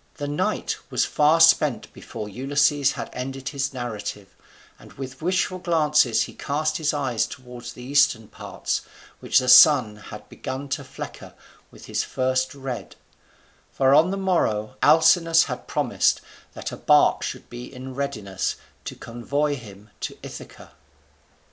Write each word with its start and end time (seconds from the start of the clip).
]The 0.16 0.26
night 0.26 0.76
was 0.90 1.04
far 1.04 1.38
spent 1.40 1.92
before 1.92 2.28
Ulysses 2.28 2.94
had 2.98 3.10
ended 3.12 3.50
his 3.50 3.72
narrative, 3.72 4.34
and 4.76 4.94
with 4.94 5.22
wishful 5.22 5.60
glances 5.60 6.22
he 6.22 6.34
cast 6.34 6.78
his 6.78 6.92
eyes 6.92 7.28
towards 7.28 7.72
the 7.74 7.82
eastern 7.84 8.26
parts, 8.26 8.80
which 9.20 9.38
the 9.38 9.46
sun 9.48 9.94
had 9.94 10.28
begun 10.28 10.68
to 10.70 10.82
flecker 10.82 11.32
with 11.70 11.84
his 11.84 12.02
first 12.02 12.56
red; 12.56 12.96
for 13.70 13.94
on 13.94 14.10
the 14.10 14.16
morrow 14.16 14.74
Alcinous 14.82 15.44
had 15.44 15.68
promised 15.68 16.20
that 16.54 16.72
a 16.72 16.76
bark 16.76 17.22
should 17.22 17.48
be 17.48 17.72
in 17.72 17.94
readiness 17.94 18.56
to 18.84 18.96
convoy 18.96 19.54
him 19.54 19.90
to 20.00 20.18
Ithaca. 20.24 20.72